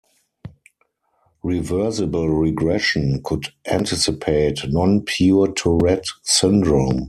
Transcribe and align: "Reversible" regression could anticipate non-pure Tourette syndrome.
"Reversible" 1.43 2.27
regression 2.27 3.21
could 3.23 3.49
anticipate 3.67 4.67
non-pure 4.67 5.49
Tourette 5.51 6.07
syndrome. 6.23 6.99